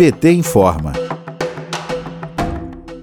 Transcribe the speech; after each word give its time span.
PT 0.00 0.30
informa. 0.30 0.99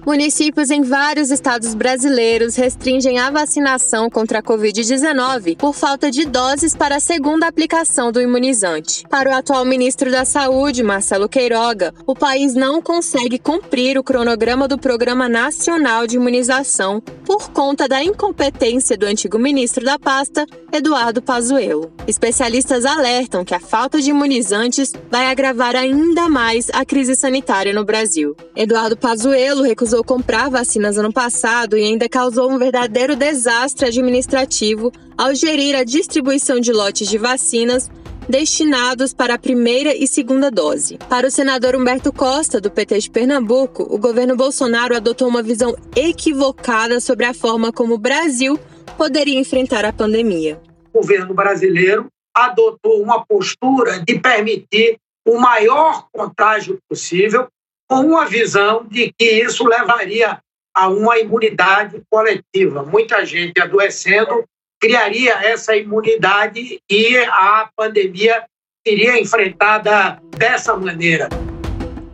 Municípios 0.08 0.70
em 0.70 0.80
vários 0.80 1.30
estados 1.30 1.74
brasileiros 1.74 2.56
restringem 2.56 3.18
a 3.18 3.30
vacinação 3.30 4.08
contra 4.08 4.38
a 4.38 4.42
Covid-19 4.42 5.58
por 5.58 5.74
falta 5.74 6.10
de 6.10 6.24
doses 6.24 6.74
para 6.74 6.96
a 6.96 7.00
segunda 7.00 7.46
aplicação 7.46 8.10
do 8.10 8.18
imunizante. 8.18 9.04
Para 9.10 9.28
o 9.28 9.34
atual 9.34 9.66
ministro 9.66 10.10
da 10.10 10.24
Saúde, 10.24 10.82
Marcelo 10.82 11.28
Queiroga, 11.28 11.92
o 12.06 12.14
país 12.14 12.54
não 12.54 12.80
consegue 12.80 13.38
cumprir 13.38 13.98
o 13.98 14.02
cronograma 14.02 14.66
do 14.66 14.78
Programa 14.78 15.28
Nacional 15.28 16.06
de 16.06 16.16
Imunização 16.16 17.02
por 17.26 17.50
conta 17.50 17.86
da 17.86 18.02
incompetência 18.02 18.96
do 18.96 19.04
antigo 19.04 19.38
ministro 19.38 19.84
da 19.84 19.98
pasta, 19.98 20.46
Eduardo 20.72 21.20
Pazuello. 21.20 21.92
Especialistas 22.06 22.86
alertam 22.86 23.44
que 23.44 23.54
a 23.54 23.60
falta 23.60 24.00
de 24.00 24.08
imunizantes 24.08 24.94
vai 25.10 25.26
agravar 25.26 25.76
ainda 25.76 26.30
mais 26.30 26.70
a 26.72 26.86
crise 26.86 27.14
sanitária 27.14 27.74
no 27.74 27.84
Brasil. 27.84 28.34
Eduardo 28.56 28.96
Pazuello 28.96 29.62
recusou 29.62 29.97
comprar 30.04 30.50
vacinas 30.50 30.98
ano 30.98 31.12
passado 31.12 31.76
e 31.76 31.84
ainda 31.84 32.08
causou 32.08 32.50
um 32.50 32.58
verdadeiro 32.58 33.16
desastre 33.16 33.86
administrativo 33.86 34.92
ao 35.16 35.34
gerir 35.34 35.76
a 35.76 35.84
distribuição 35.84 36.60
de 36.60 36.72
lotes 36.72 37.08
de 37.08 37.18
vacinas 37.18 37.90
destinados 38.28 39.14
para 39.14 39.34
a 39.34 39.38
primeira 39.38 39.94
e 39.96 40.06
segunda 40.06 40.50
dose. 40.50 40.98
Para 41.08 41.26
o 41.26 41.30
senador 41.30 41.74
Humberto 41.74 42.12
Costa, 42.12 42.60
do 42.60 42.70
PT 42.70 42.98
de 42.98 43.10
Pernambuco, 43.10 43.82
o 43.82 43.98
governo 43.98 44.36
Bolsonaro 44.36 44.94
adotou 44.94 45.28
uma 45.28 45.42
visão 45.42 45.74
equivocada 45.96 47.00
sobre 47.00 47.24
a 47.24 47.32
forma 47.32 47.72
como 47.72 47.94
o 47.94 47.98
Brasil 47.98 48.58
poderia 48.98 49.38
enfrentar 49.38 49.84
a 49.84 49.92
pandemia. 49.92 50.60
O 50.92 51.00
governo 51.00 51.32
brasileiro 51.32 52.06
adotou 52.34 53.02
uma 53.02 53.24
postura 53.24 54.02
de 54.06 54.18
permitir 54.18 54.98
o 55.26 55.38
maior 55.38 56.06
contágio 56.12 56.78
possível 56.88 57.48
com 57.88 58.00
uma 58.00 58.26
visão 58.26 58.84
de 58.86 59.12
que 59.18 59.24
isso 59.24 59.66
levaria 59.66 60.38
a 60.74 60.88
uma 60.88 61.18
imunidade 61.18 62.00
coletiva. 62.10 62.84
Muita 62.84 63.24
gente 63.24 63.60
adoecendo 63.60 64.44
criaria 64.80 65.32
essa 65.44 65.74
imunidade 65.74 66.80
e 66.88 67.16
a 67.16 67.68
pandemia 67.74 68.44
seria 68.86 69.18
enfrentada 69.18 70.20
dessa 70.36 70.76
maneira. 70.76 71.28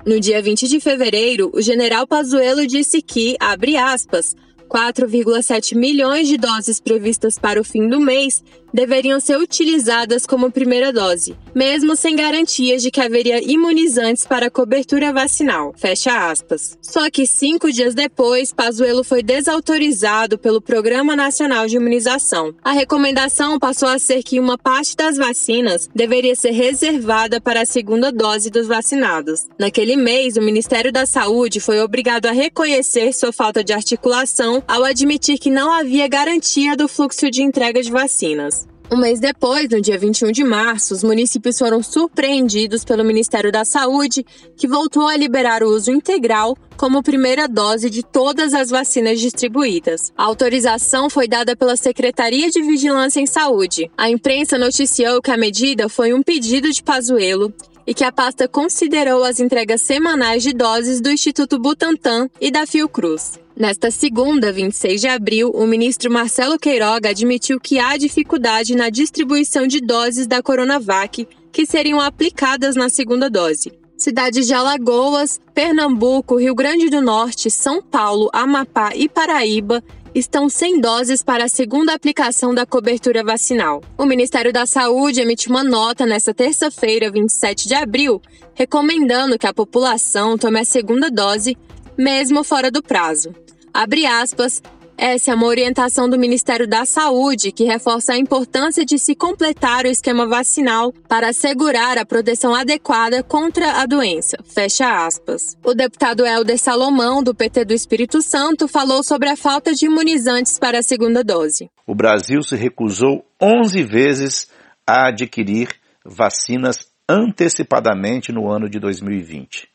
No 0.06 0.20
dia 0.20 0.40
20 0.40 0.68
de 0.68 0.80
fevereiro, 0.80 1.50
o 1.52 1.60
general 1.60 2.06
Pazuello 2.06 2.66
disse 2.66 3.02
que, 3.02 3.36
abre 3.40 3.76
aspas, 3.76 4.34
4,7 4.68 5.76
milhões 5.76 6.28
de 6.28 6.36
doses 6.36 6.80
previstas 6.80 7.38
para 7.38 7.60
o 7.60 7.64
fim 7.64 7.88
do 7.88 8.00
mês 8.00 8.42
deveriam 8.74 9.20
ser 9.20 9.36
utilizadas 9.36 10.26
como 10.26 10.50
primeira 10.50 10.92
dose, 10.92 11.36
mesmo 11.54 11.94
sem 11.94 12.16
garantias 12.16 12.82
de 12.82 12.90
que 12.90 13.00
haveria 13.00 13.40
imunizantes 13.40 14.26
para 14.26 14.50
cobertura 14.50 15.12
vacinal. 15.12 15.72
Fecha 15.76 16.28
aspas. 16.28 16.76
Só 16.82 17.08
que 17.08 17.24
cinco 17.24 17.70
dias 17.70 17.94
depois, 17.94 18.52
Pazuello 18.52 19.04
foi 19.04 19.22
desautorizado 19.22 20.36
pelo 20.36 20.60
Programa 20.60 21.14
Nacional 21.14 21.68
de 21.68 21.76
Imunização. 21.76 22.52
A 22.64 22.72
recomendação 22.72 23.60
passou 23.60 23.88
a 23.88 23.98
ser 23.98 24.24
que 24.24 24.40
uma 24.40 24.58
parte 24.58 24.96
das 24.96 25.16
vacinas 25.16 25.88
deveria 25.94 26.34
ser 26.34 26.50
reservada 26.50 27.40
para 27.40 27.62
a 27.62 27.66
segunda 27.66 28.10
dose 28.10 28.50
dos 28.50 28.66
vacinados. 28.66 29.46
Naquele 29.56 29.94
mês, 29.94 30.36
o 30.36 30.42
Ministério 30.42 30.90
da 30.90 31.06
Saúde 31.06 31.60
foi 31.60 31.80
obrigado 31.80 32.26
a 32.26 32.32
reconhecer 32.32 33.12
sua 33.12 33.32
falta 33.32 33.62
de 33.62 33.72
articulação 33.72 34.53
ao 34.66 34.84
admitir 34.84 35.38
que 35.38 35.50
não 35.50 35.72
havia 35.72 36.08
garantia 36.08 36.76
do 36.76 36.88
fluxo 36.88 37.30
de 37.30 37.42
entrega 37.42 37.82
de 37.82 37.90
vacinas. 37.90 38.66
Um 38.90 38.98
mês 38.98 39.18
depois, 39.18 39.68
no 39.70 39.80
dia 39.80 39.98
21 39.98 40.30
de 40.30 40.44
março, 40.44 40.92
os 40.92 41.02
municípios 41.02 41.58
foram 41.58 41.82
surpreendidos 41.82 42.84
pelo 42.84 43.02
Ministério 43.02 43.50
da 43.50 43.64
Saúde, 43.64 44.24
que 44.56 44.68
voltou 44.68 45.08
a 45.08 45.16
liberar 45.16 45.62
o 45.62 45.68
uso 45.68 45.90
integral 45.90 46.56
como 46.76 47.02
primeira 47.02 47.48
dose 47.48 47.88
de 47.88 48.02
todas 48.02 48.52
as 48.52 48.68
vacinas 48.68 49.18
distribuídas. 49.18 50.12
A 50.16 50.24
autorização 50.24 51.08
foi 51.08 51.26
dada 51.26 51.56
pela 51.56 51.76
Secretaria 51.76 52.50
de 52.50 52.62
Vigilância 52.62 53.20
em 53.20 53.26
Saúde. 53.26 53.90
A 53.96 54.10
imprensa 54.10 54.58
noticiou 54.58 55.22
que 55.22 55.30
a 55.30 55.36
medida 55.36 55.88
foi 55.88 56.12
um 56.12 56.22
pedido 56.22 56.70
de 56.70 56.82
Pazuello 56.82 57.52
e 57.86 57.94
que 57.94 58.04
a 58.04 58.12
pasta 58.12 58.46
considerou 58.46 59.24
as 59.24 59.40
entregas 59.40 59.80
semanais 59.80 60.42
de 60.42 60.52
doses 60.52 61.00
do 61.00 61.10
Instituto 61.10 61.58
Butantan 61.58 62.28
e 62.40 62.50
da 62.50 62.66
Fiocruz. 62.66 63.43
Nesta 63.56 63.88
segunda, 63.88 64.52
26 64.52 65.00
de 65.00 65.06
abril, 65.06 65.52
o 65.54 65.64
ministro 65.64 66.10
Marcelo 66.10 66.58
Queiroga 66.58 67.10
admitiu 67.10 67.60
que 67.60 67.78
há 67.78 67.96
dificuldade 67.96 68.74
na 68.74 68.90
distribuição 68.90 69.64
de 69.64 69.80
doses 69.80 70.26
da 70.26 70.42
Coronavac 70.42 71.28
que 71.52 71.64
seriam 71.64 72.00
aplicadas 72.00 72.74
na 72.74 72.88
segunda 72.88 73.30
dose. 73.30 73.72
Cidades 73.96 74.48
de 74.48 74.54
Alagoas, 74.54 75.40
Pernambuco, 75.54 76.36
Rio 76.36 76.52
Grande 76.52 76.90
do 76.90 77.00
Norte, 77.00 77.48
São 77.48 77.80
Paulo, 77.80 78.28
Amapá 78.32 78.90
e 78.92 79.08
Paraíba 79.08 79.84
estão 80.12 80.48
sem 80.48 80.80
doses 80.80 81.22
para 81.22 81.44
a 81.44 81.48
segunda 81.48 81.94
aplicação 81.94 82.52
da 82.52 82.66
cobertura 82.66 83.22
vacinal. 83.22 83.80
O 83.96 84.04
Ministério 84.04 84.52
da 84.52 84.66
Saúde 84.66 85.20
emitiu 85.20 85.52
uma 85.52 85.62
nota 85.62 86.04
nesta 86.04 86.34
terça-feira, 86.34 87.08
27 87.08 87.68
de 87.68 87.74
abril, 87.74 88.20
recomendando 88.52 89.38
que 89.38 89.46
a 89.46 89.54
população 89.54 90.36
tome 90.36 90.58
a 90.58 90.64
segunda 90.64 91.08
dose, 91.08 91.56
mesmo 91.96 92.42
fora 92.42 92.72
do 92.72 92.82
prazo. 92.82 93.32
Abre 93.74 94.06
aspas. 94.06 94.62
Essa 94.96 95.32
é 95.32 95.34
uma 95.34 95.48
orientação 95.48 96.08
do 96.08 96.16
Ministério 96.16 96.68
da 96.68 96.86
Saúde 96.86 97.50
que 97.50 97.64
reforça 97.64 98.12
a 98.12 98.16
importância 98.16 98.84
de 98.84 98.96
se 98.96 99.16
completar 99.16 99.84
o 99.84 99.88
esquema 99.88 100.28
vacinal 100.28 100.92
para 101.08 101.30
assegurar 101.30 101.98
a 101.98 102.06
proteção 102.06 102.54
adequada 102.54 103.20
contra 103.24 103.82
a 103.82 103.86
doença. 103.86 104.36
Fecha 104.44 105.04
aspas. 105.04 105.56
O 105.64 105.74
deputado 105.74 106.24
Helder 106.24 106.56
Salomão, 106.56 107.20
do 107.20 107.34
PT 107.34 107.64
do 107.64 107.74
Espírito 107.74 108.22
Santo, 108.22 108.68
falou 108.68 109.02
sobre 109.02 109.28
a 109.28 109.36
falta 109.36 109.74
de 109.74 109.86
imunizantes 109.86 110.56
para 110.56 110.78
a 110.78 110.82
segunda 110.82 111.24
dose. 111.24 111.68
O 111.84 111.96
Brasil 111.96 112.40
se 112.42 112.54
recusou 112.54 113.26
11 113.42 113.82
vezes 113.82 114.48
a 114.86 115.08
adquirir 115.08 115.68
vacinas 116.04 116.86
antecipadamente 117.08 118.30
no 118.30 118.48
ano 118.48 118.70
de 118.70 118.78
2020. 118.78 119.68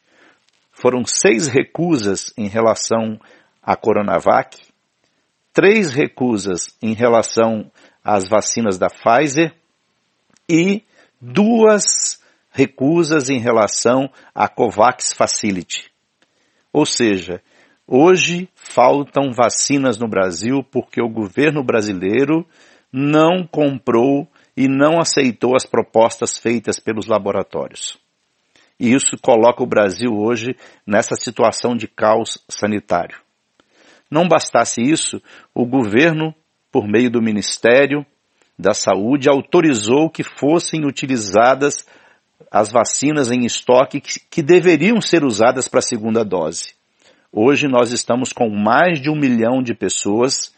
Foram 0.72 1.04
seis 1.04 1.48
recusas 1.48 2.32
em 2.38 2.48
relação 2.48 3.20
a 3.70 3.76
Coronavac, 3.76 4.58
três 5.54 5.94
recusas 5.94 6.76
em 6.82 6.96
relação 6.96 7.72
às 8.04 8.28
vacinas 8.28 8.80
da 8.80 8.88
Pfizer 8.88 9.54
e 10.50 10.82
duas 11.22 12.20
recusas 12.50 13.30
em 13.30 13.38
relação 13.38 14.10
à 14.34 14.48
COVAX 14.48 15.14
Facility. 15.14 15.92
Ou 16.74 16.84
seja, 16.84 17.44
hoje 17.86 18.50
faltam 18.56 19.32
vacinas 19.32 20.00
no 20.00 20.08
Brasil 20.08 20.64
porque 20.64 21.00
o 21.00 21.08
governo 21.08 21.64
brasileiro 21.64 22.48
não 22.92 23.46
comprou 23.46 24.28
e 24.58 24.68
não 24.68 25.00
aceitou 25.00 25.56
as 25.56 25.68
propostas 25.68 26.40
feitas 26.40 26.80
pelos 26.80 27.06
laboratórios. 27.06 28.00
E 28.80 28.92
isso 28.92 29.16
coloca 29.22 29.62
o 29.62 29.68
Brasil 29.68 30.10
hoje 30.12 30.56
nessa 30.88 31.16
situação 31.16 31.78
de 31.78 31.88
caos 31.88 32.44
sanitário. 32.50 33.29
Não 34.10 34.28
bastasse 34.28 34.82
isso, 34.82 35.22
o 35.54 35.66
governo, 35.66 36.34
por 36.72 36.88
meio 36.88 37.12
do 37.12 37.22
Ministério 37.22 38.06
da 38.58 38.74
Saúde, 38.74 39.30
autorizou 39.30 40.10
que 40.10 40.24
fossem 40.24 40.86
utilizadas 40.86 41.86
as 42.52 42.72
vacinas 42.72 43.32
em 43.32 43.46
estoque 43.46 44.02
que, 44.02 44.20
que 44.20 44.42
deveriam 44.42 45.00
ser 45.00 45.24
usadas 45.24 45.68
para 45.68 45.80
a 45.80 45.84
segunda 45.84 46.24
dose. 46.24 46.74
Hoje 47.32 47.68
nós 47.68 47.92
estamos 47.92 48.34
com 48.34 48.50
mais 48.50 49.00
de 49.00 49.10
um 49.10 49.16
milhão 49.16 49.62
de 49.62 49.76
pessoas 49.76 50.52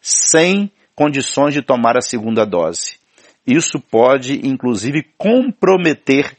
sem 0.00 0.70
condições 0.94 1.54
de 1.54 1.62
tomar 1.62 1.96
a 1.96 2.00
segunda 2.00 2.44
dose. 2.44 2.98
Isso 3.46 3.78
pode, 3.80 4.46
inclusive, 4.46 5.06
comprometer 5.16 6.36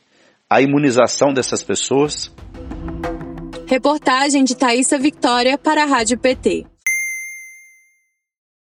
a 0.49 0.61
imunização 0.61 1.33
dessas 1.33 1.63
pessoas 1.63 2.29
Reportagem 3.69 4.43
de 4.43 4.55
Thaisa 4.55 4.97
Victória 4.97 5.55
para 5.55 5.83
a 5.83 5.85
Rádio 5.85 6.17
PT. 6.17 6.65